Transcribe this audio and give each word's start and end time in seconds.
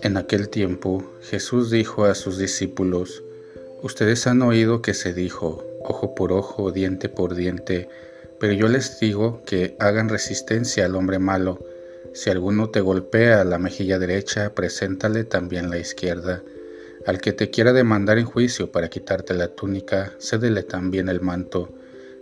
En 0.00 0.16
aquel 0.16 0.48
tiempo 0.48 1.02
Jesús 1.22 1.70
dijo 1.70 2.04
a 2.04 2.14
sus 2.14 2.38
discípulos, 2.38 3.24
Ustedes 3.82 4.28
han 4.28 4.42
oído 4.42 4.80
que 4.80 4.94
se 4.94 5.12
dijo, 5.12 5.64
ojo 5.82 6.14
por 6.14 6.32
ojo, 6.32 6.70
diente 6.70 7.08
por 7.08 7.34
diente, 7.34 7.88
pero 8.38 8.52
yo 8.52 8.68
les 8.68 9.00
digo 9.00 9.42
que 9.44 9.74
hagan 9.80 10.08
resistencia 10.08 10.84
al 10.84 10.94
hombre 10.94 11.18
malo. 11.18 11.58
Si 12.14 12.30
alguno 12.30 12.70
te 12.70 12.80
golpea 12.80 13.42
la 13.42 13.58
mejilla 13.58 13.98
derecha, 13.98 14.54
preséntale 14.54 15.24
también 15.24 15.68
la 15.68 15.78
izquierda. 15.78 16.44
Al 17.04 17.20
que 17.20 17.32
te 17.32 17.50
quiera 17.50 17.72
demandar 17.72 18.18
en 18.18 18.26
juicio 18.26 18.70
para 18.70 18.88
quitarte 18.88 19.34
la 19.34 19.48
túnica, 19.48 20.12
cédele 20.20 20.62
también 20.62 21.08
el 21.08 21.20
manto. 21.20 21.70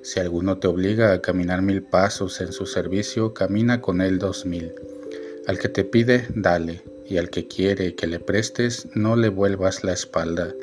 Si 0.01 0.19
alguno 0.19 0.57
te 0.57 0.67
obliga 0.67 1.13
a 1.13 1.21
caminar 1.21 1.61
mil 1.61 1.83
pasos 1.83 2.41
en 2.41 2.53
su 2.53 2.65
servicio, 2.65 3.35
camina 3.35 3.83
con 3.83 4.01
él 4.01 4.19
dos 4.19 4.47
mil. 4.47 4.73
Al 5.47 5.59
que 5.59 5.69
te 5.69 5.85
pide, 5.85 6.27
dale 6.35 6.96
y 7.09 7.19
al 7.19 7.31
que 7.31 7.47
quiere 7.47 7.95
que 7.95 8.07
le 8.07 8.19
prestes, 8.19 8.89
no 8.95 9.17
le 9.17 9.29
vuelvas 9.29 9.85
la 9.85 9.93
espalda. 9.93 10.55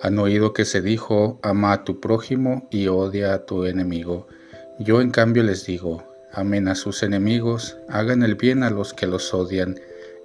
Han 0.00 0.18
oído 0.18 0.52
que 0.52 0.64
se 0.64 0.80
dijo, 0.80 1.38
ama 1.42 1.72
a 1.72 1.84
tu 1.84 2.00
prójimo 2.00 2.68
y 2.70 2.88
odia 2.88 3.34
a 3.34 3.46
tu 3.46 3.64
enemigo. 3.64 4.26
Yo 4.78 5.00
en 5.00 5.10
cambio 5.10 5.42
les 5.42 5.66
digo, 5.66 6.04
amen 6.32 6.68
a 6.68 6.74
sus 6.74 7.02
enemigos, 7.02 7.76
hagan 7.88 8.22
el 8.22 8.34
bien 8.34 8.62
a 8.62 8.70
los 8.70 8.94
que 8.94 9.06
los 9.06 9.34
odian 9.34 9.80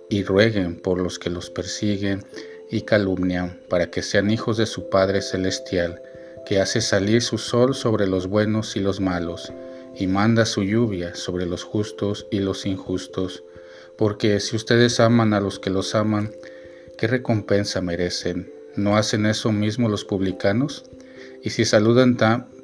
y 0.10 0.23
rueguen 0.23 0.76
por 0.76 1.00
los 1.00 1.18
que 1.18 1.30
los 1.30 1.50
persiguen 1.50 2.23
y 2.70 2.82
calumnian, 2.82 3.60
para 3.70 3.90
que 3.90 4.02
sean 4.02 4.32
hijos 4.32 4.58
de 4.58 4.66
su 4.66 4.90
Padre 4.90 5.22
Celestial, 5.22 6.02
que 6.45 6.60
hace 6.60 6.82
salir 6.82 7.22
su 7.22 7.38
sol 7.38 7.73
sobre 7.73 8.08
los 8.08 8.28
buenos 8.28 8.76
y 8.76 8.80
los 8.80 9.00
malos, 9.00 9.54
y 9.95 10.08
manda 10.08 10.45
su 10.45 10.64
lluvia 10.64 11.16
sobre 11.16 11.45
los 11.45 11.64
justos 11.64 12.28
y 12.32 12.40
los 12.40 12.66
injustos 12.66 13.44
porque 13.97 14.39
si 14.39 14.55
ustedes 14.55 14.99
aman 14.99 15.33
a 15.33 15.39
los 15.39 15.59
que 15.59 15.69
los 15.69 15.95
aman, 15.95 16.31
¿qué 16.97 17.08
recompensa 17.08 17.81
merecen? 17.81 18.52
¿No 18.75 18.97
hacen 18.97 19.25
eso 19.25 19.52
mismo 19.52 19.89
los 19.89 20.05
publicanos? 20.05 20.86
Y 21.44 21.52
si 21.52 21.66
saludan 21.66 22.17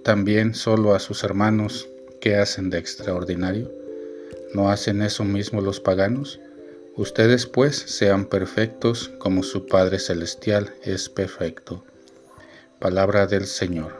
también 0.03 0.55
solo 0.55 0.95
a 0.95 0.99
sus 0.99 1.23
hermanos, 1.23 1.87
¿qué 2.21 2.35
hacen 2.35 2.69
de 2.69 2.79
extraordinario? 2.79 3.71
¿No 4.53 4.69
hacen 4.69 5.01
eso 5.01 5.23
mismo 5.23 5.61
los 5.61 5.79
paganos? 5.79 6.39
Ustedes 6.95 7.45
pues 7.45 7.77
sean 7.77 8.25
perfectos 8.25 9.11
como 9.19 9.43
su 9.43 9.67
Padre 9.67 9.99
Celestial 9.99 10.73
es 10.83 11.09
perfecto. 11.09 11.83
Palabra 12.79 13.27
del 13.27 13.45
Señor. 13.45 13.93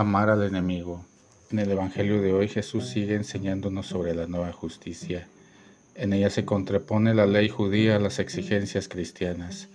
Amar 0.00 0.30
al 0.30 0.42
enemigo. 0.44 1.04
En 1.50 1.58
el 1.58 1.72
Evangelio 1.72 2.22
de 2.22 2.32
hoy 2.32 2.48
Jesús 2.48 2.88
sigue 2.88 3.16
enseñándonos 3.16 3.86
sobre 3.86 4.14
la 4.14 4.26
nueva 4.26 4.50
justicia. 4.50 5.28
En 5.94 6.14
ella 6.14 6.30
se 6.30 6.46
contrapone 6.46 7.12
la 7.12 7.26
ley 7.26 7.50
judía 7.50 7.96
a 7.96 7.98
las 7.98 8.18
exigencias 8.18 8.88
cristianas. 8.88 9.68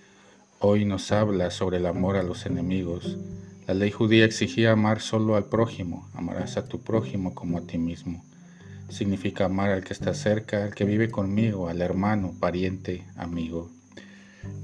Hoy 0.58 0.84
nos 0.84 1.12
habla 1.12 1.52
sobre 1.52 1.76
el 1.76 1.86
amor 1.86 2.16
a 2.16 2.24
los 2.24 2.44
enemigos. 2.44 3.16
La 3.68 3.74
ley 3.74 3.92
judía 3.92 4.24
exigía 4.24 4.72
amar 4.72 5.00
solo 5.00 5.36
al 5.36 5.44
prójimo, 5.44 6.08
amarás 6.12 6.56
a 6.56 6.66
tu 6.66 6.80
prójimo 6.80 7.32
como 7.32 7.58
a 7.58 7.62
ti 7.62 7.78
mismo. 7.78 8.24
Significa 8.88 9.44
amar 9.44 9.70
al 9.70 9.84
que 9.84 9.92
está 9.92 10.12
cerca, 10.12 10.64
al 10.64 10.74
que 10.74 10.84
vive 10.84 11.08
conmigo, 11.08 11.68
al 11.68 11.80
hermano, 11.80 12.34
pariente, 12.40 13.04
amigo. 13.14 13.70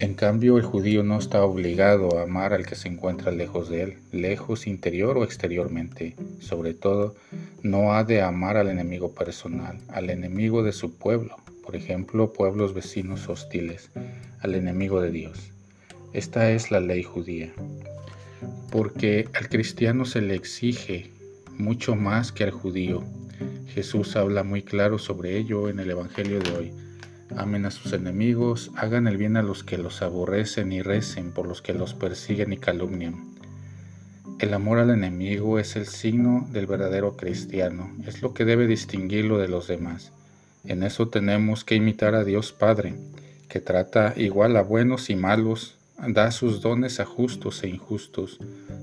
En 0.03 0.15
cambio, 0.15 0.57
el 0.57 0.65
judío 0.65 1.05
no 1.05 1.19
está 1.19 1.45
obligado 1.45 2.19
a 2.19 2.23
amar 2.23 2.53
al 2.53 2.67
que 2.67 2.75
se 2.75 2.89
encuentra 2.89 3.31
lejos 3.31 3.69
de 3.69 3.83
él, 3.83 3.99
lejos 4.11 4.67
interior 4.67 5.17
o 5.17 5.23
exteriormente. 5.23 6.17
Sobre 6.41 6.75
todo, 6.75 7.15
no 7.63 7.95
ha 7.95 8.03
de 8.03 8.21
amar 8.21 8.57
al 8.57 8.69
enemigo 8.69 9.15
personal, 9.15 9.79
al 9.89 10.11
enemigo 10.11 10.65
de 10.65 10.73
su 10.73 10.97
pueblo, 10.97 11.37
por 11.65 11.77
ejemplo, 11.77 12.33
pueblos 12.33 12.75
vecinos 12.75 13.29
hostiles, 13.29 13.91
al 14.41 14.57
enemigo 14.57 15.01
de 15.01 15.13
Dios. 15.13 15.53
Esta 16.13 16.51
es 16.51 16.73
la 16.73 16.81
ley 16.81 17.05
judía. 17.05 17.53
Porque 18.73 19.29
al 19.35 19.49
cristiano 19.49 20.05
se 20.05 20.21
le 20.21 20.35
exige 20.35 21.13
mucho 21.59 21.95
más 21.95 22.33
que 22.33 22.43
al 22.43 22.51
judío. 22.51 23.05
Jesús 23.69 24.17
habla 24.17 24.43
muy 24.43 24.63
claro 24.63 24.99
sobre 24.99 25.39
ello 25.39 25.69
en 25.69 25.79
el 25.79 25.91
Evangelio 25.91 26.41
de 26.41 26.51
hoy 26.51 26.73
amen 27.37 27.67
a 27.67 27.71
sus 27.71 27.93
enemigos, 27.93 28.71
hagan 28.77 29.07
el 29.07 29.17
bien 29.17 29.37
a 29.37 29.43
los 29.43 29.65
que 29.65 29.79
los 29.79 30.03
aborrecen 30.03 30.73
y 30.73 30.83
recen 30.83 31.33
por 31.33 31.47
los 31.47 31.63
que 31.63 31.75
los 31.75 31.95
persiguen 31.95 32.53
y 32.53 32.57
calumnian. 32.57 33.33
El 34.39 34.55
amor 34.55 34.79
al 34.79 34.91
enemigo 34.91 35.59
es 35.59 35.77
el 35.77 35.87
signo 35.87 36.49
del 36.51 36.67
verdadero 36.67 37.17
cristiano, 37.17 37.91
es 38.07 38.23
lo 38.23 38.35
que 38.35 38.45
debe 38.45 38.67
distinguirlo 38.67 39.39
de 39.39 39.49
los 39.49 39.69
demás. 39.69 40.13
En 40.65 40.83
eso 40.83 41.09
tenemos 41.09 41.65
que 41.65 41.77
imitar 41.77 42.15
a 42.15 42.25
Dios 42.25 42.53
Padre, 42.53 42.95
que 43.49 43.61
trata 43.61 44.15
igual 44.17 44.57
a 44.57 44.63
buenos 44.63 45.11
y 45.11 45.17
malos, 45.17 45.77
da 46.09 46.31
sus 46.31 46.61
dones 46.61 46.99
a 47.01 47.05
justos 47.05 47.63
e 47.63 47.69
injustos, 47.69 48.41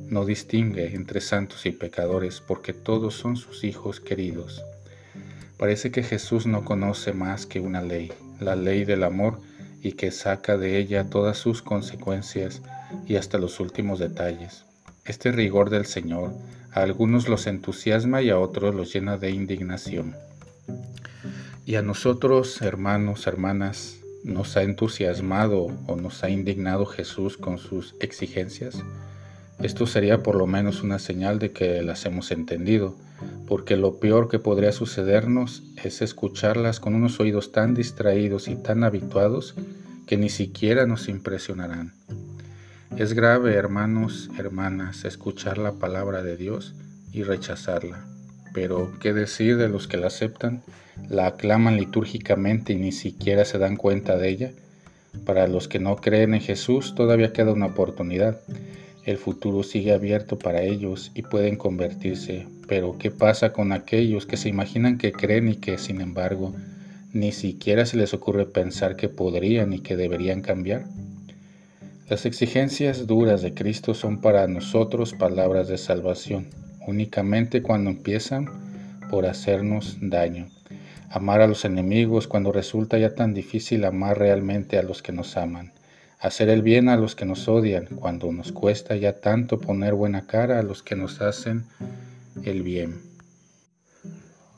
no 0.08 0.26
distingue 0.26 0.96
entre 0.96 1.22
santos 1.22 1.66
y 1.66 1.72
pecadores, 1.72 2.40
porque 2.40 2.74
todos 2.74 3.16
son 3.16 3.36
sus 3.36 3.64
hijos 3.64 4.00
queridos. 4.00 4.64
Parece 5.58 5.92
que 5.92 6.04
Jesús 6.04 6.48
no 6.48 6.64
conoce 6.64 7.12
más 7.12 7.46
que 7.46 7.60
una 7.60 7.82
ley, 7.82 8.14
la 8.40 8.56
ley 8.56 8.86
del 8.86 9.04
amor, 9.04 9.40
y 9.82 9.94
que 9.94 10.12
saca 10.12 10.58
de 10.58 10.78
ella 10.78 11.10
todas 11.10 11.38
sus 11.38 11.62
consecuencias 11.62 12.62
y 13.08 13.16
hasta 13.16 13.38
los 13.38 13.60
últimos 13.60 14.00
detalles. 14.00 14.66
Este 15.06 15.32
rigor 15.32 15.70
del 15.70 15.86
Señor 15.86 16.34
a 16.72 16.82
algunos 16.82 17.28
los 17.28 17.48
entusiasma 17.48 18.22
y 18.22 18.30
a 18.30 18.38
otros 18.38 18.76
los 18.76 18.94
llena 18.94 19.18
de 19.18 19.32
indignación. 19.32 20.16
Y 21.66 21.76
a 21.76 21.82
nosotros, 21.82 22.62
hermanos, 22.62 23.26
hermanas, 23.28 24.00
¿nos 24.24 24.58
ha 24.58 24.64
entusiasmado 24.64 25.68
o 25.88 25.96
nos 25.96 26.24
ha 26.24 26.30
indignado 26.30 26.86
Jesús 26.86 27.38
con 27.38 27.58
sus 27.58 27.96
exigencias? 28.00 28.84
Esto 29.60 29.88
sería 29.88 30.24
por 30.24 30.36
lo 30.36 30.48
menos 30.48 30.84
una 30.84 31.00
señal 31.00 31.40
de 31.40 31.52
que 31.52 31.82
las 31.82 32.06
hemos 32.06 32.32
entendido 32.32 32.96
porque 33.50 33.78
lo 33.78 34.00
peor 34.00 34.30
que 34.30 34.38
podría 34.38 34.72
sucedernos 34.72 35.64
es 35.84 36.04
escucharlas 36.04 36.80
con 36.80 36.94
unos 36.94 37.20
oídos 37.20 37.52
tan 37.52 37.74
distraídos 37.74 38.48
y 38.48 38.56
tan 38.56 38.84
habituados 38.84 39.56
que 40.06 40.18
ni 40.18 40.30
siquiera 40.30 40.86
nos 40.86 41.10
impresionarán. 41.10 41.94
Es 42.96 43.14
grave, 43.14 43.56
hermanos, 43.56 44.30
hermanas, 44.38 45.04
escuchar 45.04 45.58
la 45.58 45.72
palabra 45.72 46.22
de 46.22 46.38
Dios 46.38 46.76
y 47.12 47.24
rechazarla. 47.24 48.06
Pero, 48.54 48.92
¿qué 49.00 49.14
decir 49.14 49.58
de 49.58 49.68
los 49.68 49.88
que 49.88 49.98
la 49.98 50.08
aceptan, 50.08 50.62
la 51.10 51.26
aclaman 51.26 51.76
litúrgicamente 51.76 52.74
y 52.74 52.76
ni 52.76 52.92
siquiera 52.92 53.46
se 53.46 53.58
dan 53.58 53.78
cuenta 53.78 54.16
de 54.16 54.30
ella? 54.30 54.52
Para 55.26 55.48
los 55.48 55.68
que 55.68 55.80
no 55.80 55.96
creen 55.96 56.36
en 56.36 56.42
Jesús 56.42 56.94
todavía 56.94 57.34
queda 57.34 57.52
una 57.52 57.66
oportunidad. 57.66 58.42
El 59.10 59.18
futuro 59.18 59.64
sigue 59.64 59.92
abierto 59.92 60.38
para 60.38 60.62
ellos 60.62 61.10
y 61.16 61.24
pueden 61.24 61.56
convertirse, 61.56 62.46
pero 62.68 63.00
¿qué 63.00 63.10
pasa 63.10 63.52
con 63.52 63.72
aquellos 63.72 64.28
que 64.28 64.38
se 64.38 64.50
imaginan 64.50 65.00
que 65.00 65.12
creen 65.12 65.48
y 65.48 65.56
que, 65.56 65.80
sin 65.80 66.00
embargo, 66.00 66.54
ni 67.12 67.32
siquiera 67.32 67.88
se 67.88 67.98
les 67.98 68.14
ocurre 68.14 68.46
pensar 68.46 68.96
que 68.96 69.10
podrían 69.10 69.74
y 69.74 69.80
que 69.80 69.98
deberían 69.98 70.42
cambiar? 70.42 70.86
Las 72.08 72.28
exigencias 72.28 73.08
duras 73.08 73.42
de 73.42 73.56
Cristo 73.56 73.96
son 73.96 74.22
para 74.22 74.48
nosotros 74.48 75.14
palabras 75.14 75.68
de 75.68 75.80
salvación. 75.80 76.46
únicamente 76.86 77.64
cuando 77.64 77.90
empiezan 77.90 78.46
por 79.10 79.26
hacernos 79.26 79.98
daño. 80.02 80.50
Amar 81.10 81.42
a 81.42 81.48
los 81.48 81.66
enemigos 81.66 82.28
cuando 82.28 82.52
resulta 82.52 83.00
ya 83.00 83.16
tan 83.16 83.34
difícil 83.34 83.86
amar 83.86 84.20
realmente 84.20 84.78
a 84.78 84.84
los 84.84 85.02
que 85.02 85.14
nos 85.14 85.36
aman. 85.36 85.72
Hacer 86.20 86.50
el 86.50 86.64
bien 86.64 86.90
a 86.90 86.98
los 86.98 87.16
que 87.16 87.24
nos 87.24 87.48
odian 87.48 87.86
cuando 87.86 88.30
nos 88.34 88.52
cuesta 88.52 88.98
ya 88.98 89.22
tanto 89.22 89.58
poner 89.58 89.94
buena 89.94 90.28
cara 90.28 90.60
a 90.60 90.64
los 90.64 90.84
que 90.84 90.98
nos 90.98 91.22
hacen 91.22 91.64
el 92.44 92.62
bien. 92.62 92.96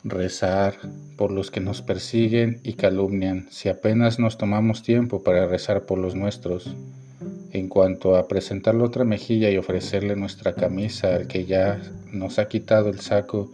Rezar 0.03 0.73
por 1.17 1.29
los 1.29 1.51
que 1.51 1.59
nos 1.59 1.83
persiguen 1.83 2.59
y 2.63 2.73
calumnian 2.73 3.45
si 3.51 3.69
apenas 3.69 4.17
nos 4.17 4.39
tomamos 4.39 4.81
tiempo 4.81 5.21
para 5.21 5.45
rezar 5.45 5.85
por 5.85 5.99
los 5.99 6.15
nuestros. 6.15 6.75
En 7.51 7.69
cuanto 7.69 8.15
a 8.15 8.27
presentar 8.27 8.73
la 8.73 8.85
otra 8.85 9.03
mejilla 9.03 9.51
y 9.51 9.57
ofrecerle 9.57 10.15
nuestra 10.15 10.53
camisa 10.53 11.13
al 11.13 11.27
que 11.27 11.45
ya 11.45 11.79
nos 12.11 12.39
ha 12.39 12.47
quitado 12.47 12.89
el 12.89 13.01
saco, 13.01 13.51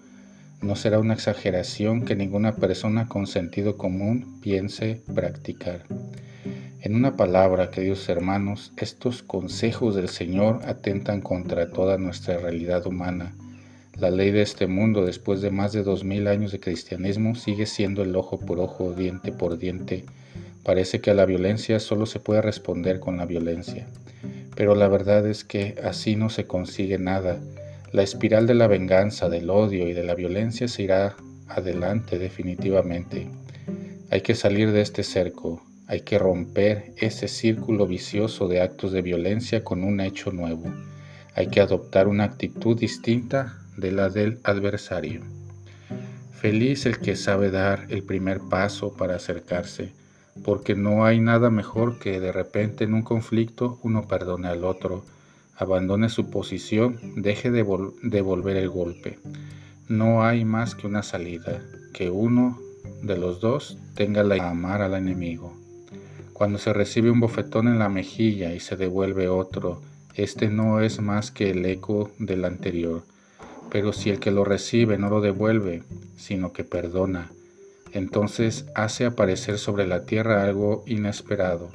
no 0.62 0.78
será 0.78 1.00
una 1.00 1.14
exageración 1.14 2.06
que 2.06 2.16
ninguna 2.16 2.56
persona 2.56 3.10
con 3.10 3.28
sentido 3.28 3.76
común 3.76 4.40
piense 4.40 5.02
practicar. 5.14 5.84
En 6.88 6.96
una 6.96 7.18
palabra, 7.18 7.70
queridos 7.70 8.08
hermanos, 8.08 8.72
estos 8.78 9.22
consejos 9.22 9.94
del 9.94 10.08
Señor 10.08 10.62
atentan 10.66 11.20
contra 11.20 11.70
toda 11.70 11.98
nuestra 11.98 12.38
realidad 12.38 12.88
humana. 12.88 13.36
La 14.00 14.10
ley 14.10 14.32
de 14.32 14.42
este 14.42 14.68
mundo, 14.68 15.06
después 15.06 15.42
de 15.42 15.52
más 15.52 15.74
de 15.74 15.84
dos 15.84 16.06
mil 16.06 16.30
años 16.30 16.54
de 16.54 16.62
cristianismo, 16.62 17.36
sigue 17.36 17.66
siendo 17.66 18.04
el 18.04 18.16
ojo 18.16 18.40
por 18.40 18.62
ojo, 18.62 18.94
diente 18.94 19.34
por 19.34 19.58
diente, 19.58 20.06
Parece 20.64 21.02
que 21.02 21.12
a 21.12 21.14
la 21.14 21.26
violencia 21.26 21.82
solo 21.82 22.06
se 22.06 22.22
puede 22.22 22.42
responder 22.42 23.02
con 23.02 23.18
la 23.18 23.26
violencia, 23.26 23.86
pero 24.56 24.74
la 24.74 24.88
verdad 24.88 25.28
es 25.28 25.44
que 25.44 25.76
así 25.84 26.16
no 26.16 26.30
se 26.30 26.48
consigue 26.48 26.98
nada. 26.98 27.38
La 27.92 28.02
espiral 28.02 28.48
de 28.48 28.54
la 28.54 28.68
venganza, 28.68 29.28
del 29.28 29.50
odio 29.50 29.90
y 29.90 29.94
de 29.94 30.06
la 30.06 30.16
violencia 30.16 30.70
se 30.70 30.84
irá 30.84 31.18
adelante 31.50 32.18
definitivamente. 32.18 33.28
Hay 34.10 34.22
que 34.22 34.36
salir 34.36 34.72
de 34.72 34.80
este 34.80 35.04
cerco, 35.04 35.62
hay 35.88 36.02
que 36.02 36.20
romper 36.20 36.94
ese 36.98 37.28
círculo 37.28 37.88
vicioso 37.88 38.48
de 38.48 38.62
actos 38.62 38.92
de 38.92 39.02
violencia 39.02 39.64
con 39.64 39.84
un 39.84 40.00
hecho 40.00 40.32
nuevo. 40.32 40.74
Hay 41.34 41.48
que 41.48 41.62
adoptar 41.62 42.08
una 42.08 42.26
actitud 42.26 42.78
distinta 42.78 43.58
de 43.78 43.92
la 43.92 44.10
del 44.10 44.40
adversario. 44.44 45.22
Feliz 46.32 46.86
el 46.86 47.00
que 47.00 47.16
sabe 47.16 47.50
dar 47.52 47.86
el 47.90 48.04
primer 48.04 48.42
paso 48.42 48.94
para 48.94 49.16
acercarse 49.16 49.94
porque 50.44 50.76
no 50.76 51.06
hay 51.06 51.20
nada 51.20 51.50
mejor 51.50 52.00
que 52.00 52.20
de 52.20 52.32
repente 52.32 52.84
en 52.84 52.94
un 52.94 53.02
conflicto 53.02 53.80
uno 53.84 54.08
perdone 54.08 54.48
al 54.48 54.64
otro, 54.64 55.04
abandone 55.56 56.10
su 56.10 56.30
posición, 56.30 57.00
deje 57.16 57.52
de 57.52 57.66
devolver 58.04 58.58
el 58.58 58.70
golpe. 58.70 59.20
No 59.88 60.24
hay 60.24 60.46
más 60.46 60.76
que 60.76 60.88
una 60.88 61.04
salida, 61.04 61.62
que 61.94 62.10
uno 62.10 62.60
de 63.02 63.18
los 63.18 63.40
dos 63.40 63.78
tenga 63.96 64.24
la 64.24 64.50
amar 64.50 64.82
al 64.82 64.94
enemigo. 64.94 65.57
Cuando 66.38 66.60
se 66.60 66.72
recibe 66.72 67.10
un 67.10 67.20
bofetón 67.20 67.68
en 67.68 67.80
la 67.80 67.90
mejilla 67.90 68.54
y 68.54 68.60
se 68.60 68.76
devuelve 68.76 69.28
otro, 69.28 69.82
este 70.14 70.50
no 70.50 70.82
es 70.82 71.02
más 71.02 71.32
que 71.32 71.50
el 71.50 71.66
eco 71.66 72.12
del 72.20 72.46
anterior. 72.46 73.02
Pero 73.72 73.92
si 73.92 74.12
el 74.12 74.20
que 74.20 74.30
lo 74.30 74.44
recibe 74.44 75.00
no 75.00 75.10
lo 75.10 75.20
devuelve, 75.20 75.82
sino 76.16 76.54
que 76.54 76.64
perdona, 76.64 77.32
entonces 77.92 78.68
hace 78.76 79.06
aparecer 79.06 79.58
sobre 79.58 79.88
la 79.88 80.06
tierra 80.06 80.44
algo 80.44 80.84
inesperado. 80.86 81.72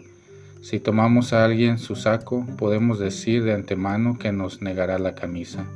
Si 0.62 0.78
tomamos 0.78 1.32
a 1.32 1.44
alguien 1.44 1.80
su 1.80 1.96
saco, 1.96 2.46
podemos 2.56 3.00
decir 3.00 3.42
de 3.42 3.54
antemano 3.54 4.16
que 4.16 4.30
nos 4.30 4.62
negará 4.62 5.00
la 5.00 5.16
camisa, 5.16 5.66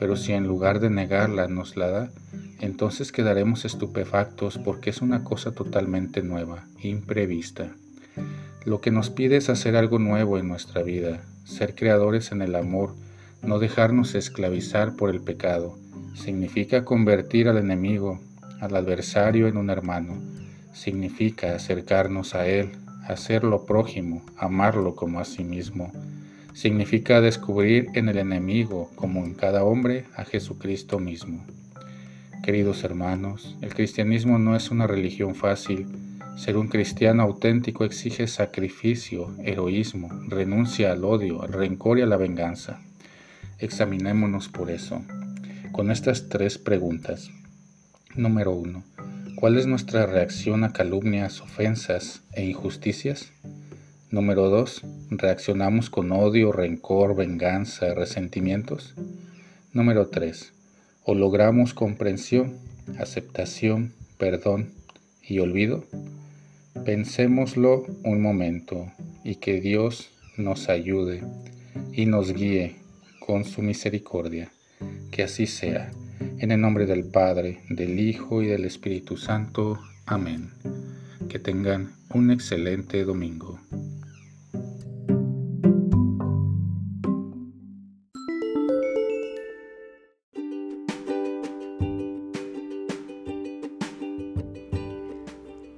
pero 0.00 0.16
si 0.16 0.32
en 0.32 0.48
lugar 0.48 0.80
de 0.80 0.90
negarla 0.90 1.46
nos 1.46 1.76
la 1.76 1.88
da, 1.88 2.10
entonces 2.58 3.12
quedaremos 3.12 3.64
estupefactos 3.64 4.58
porque 4.58 4.90
es 4.90 5.02
una 5.02 5.22
cosa 5.22 5.52
totalmente 5.52 6.20
nueva, 6.24 6.64
imprevista. 6.82 7.70
Lo 8.64 8.80
que 8.80 8.90
nos 8.90 9.10
pide 9.10 9.36
es 9.36 9.50
hacer 9.50 9.76
algo 9.76 9.98
nuevo 9.98 10.38
en 10.38 10.48
nuestra 10.48 10.82
vida, 10.82 11.22
ser 11.44 11.74
creadores 11.74 12.32
en 12.32 12.42
el 12.42 12.54
amor, 12.54 12.94
no 13.42 13.58
dejarnos 13.58 14.14
esclavizar 14.14 14.96
por 14.96 15.10
el 15.10 15.20
pecado. 15.20 15.76
Significa 16.14 16.84
convertir 16.84 17.48
al 17.48 17.58
enemigo 17.58 18.20
al 18.64 18.76
adversario 18.76 19.46
en 19.48 19.56
un 19.56 19.70
hermano. 19.70 20.18
Significa 20.72 21.54
acercarnos 21.54 22.34
a 22.34 22.46
Él, 22.46 22.72
hacerlo 23.06 23.66
prójimo, 23.66 24.24
amarlo 24.36 24.94
como 24.94 25.20
a 25.20 25.24
sí 25.24 25.44
mismo. 25.44 25.92
Significa 26.54 27.20
descubrir 27.20 27.88
en 27.94 28.08
el 28.08 28.18
enemigo, 28.18 28.90
como 28.94 29.24
en 29.24 29.34
cada 29.34 29.64
hombre, 29.64 30.04
a 30.16 30.24
Jesucristo 30.24 30.98
mismo. 30.98 31.44
Queridos 32.42 32.84
hermanos, 32.84 33.56
el 33.60 33.74
cristianismo 33.74 34.38
no 34.38 34.56
es 34.56 34.70
una 34.70 34.86
religión 34.86 35.34
fácil. 35.34 35.86
Ser 36.36 36.56
un 36.56 36.66
cristiano 36.66 37.22
auténtico 37.22 37.84
exige 37.84 38.26
sacrificio, 38.26 39.34
heroísmo, 39.44 40.08
renuncia 40.28 40.90
al 40.90 41.04
odio, 41.04 41.42
al 41.42 41.52
rencor 41.52 41.98
y 41.98 42.02
a 42.02 42.06
la 42.06 42.16
venganza. 42.16 42.80
Examinémonos 43.60 44.48
por 44.48 44.70
eso, 44.70 45.02
con 45.70 45.92
estas 45.92 46.28
tres 46.28 46.58
preguntas. 46.58 47.30
Número 48.16 48.50
1. 48.50 48.82
¿Cuál 49.36 49.56
es 49.56 49.66
nuestra 49.66 50.06
reacción 50.06 50.64
a 50.64 50.72
calumnias, 50.72 51.40
ofensas 51.40 52.22
e 52.32 52.44
injusticias? 52.44 53.32
Número 54.10 54.48
2. 54.48 54.82
¿Reaccionamos 55.10 55.88
con 55.88 56.10
odio, 56.10 56.50
rencor, 56.50 57.14
venganza, 57.14 57.94
resentimientos? 57.94 58.94
Número 59.72 60.08
3. 60.08 60.52
¿O 61.04 61.14
logramos 61.14 61.74
comprensión, 61.74 62.58
aceptación, 62.98 63.92
perdón 64.18 64.72
y 65.22 65.38
olvido? 65.38 65.84
Pensémoslo 66.84 67.86
un 68.04 68.20
momento 68.20 68.92
y 69.24 69.36
que 69.36 69.58
Dios 69.58 70.10
nos 70.36 70.68
ayude 70.68 71.22
y 71.94 72.04
nos 72.04 72.34
guíe 72.34 72.76
con 73.20 73.46
su 73.46 73.62
misericordia. 73.62 74.52
Que 75.10 75.22
así 75.22 75.46
sea. 75.46 75.90
En 76.38 76.50
el 76.50 76.60
nombre 76.60 76.84
del 76.84 77.04
Padre, 77.04 77.60
del 77.70 77.98
Hijo 77.98 78.42
y 78.42 78.48
del 78.48 78.66
Espíritu 78.66 79.16
Santo. 79.16 79.80
Amén. 80.04 80.50
Que 81.30 81.38
tengan 81.38 81.94
un 82.12 82.30
excelente 82.30 83.04
domingo. 83.04 83.58